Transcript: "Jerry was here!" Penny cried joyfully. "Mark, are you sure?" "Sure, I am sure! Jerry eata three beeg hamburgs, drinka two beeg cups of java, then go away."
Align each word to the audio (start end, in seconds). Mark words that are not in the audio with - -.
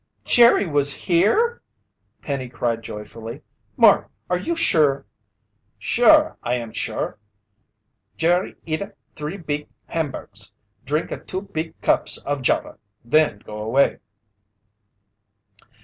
"Jerry 0.25 0.65
was 0.65 0.91
here!" 0.91 1.61
Penny 2.23 2.49
cried 2.49 2.81
joyfully. 2.81 3.43
"Mark, 3.77 4.09
are 4.31 4.37
you 4.39 4.55
sure?" 4.55 5.05
"Sure, 5.77 6.37
I 6.41 6.55
am 6.55 6.73
sure! 6.73 7.19
Jerry 8.17 8.55
eata 8.65 8.93
three 9.15 9.37
beeg 9.37 9.69
hamburgs, 9.85 10.53
drinka 10.87 11.17
two 11.25 11.43
beeg 11.43 11.79
cups 11.81 12.17
of 12.25 12.41
java, 12.41 12.79
then 13.05 13.43
go 13.45 13.59
away." 13.61 13.99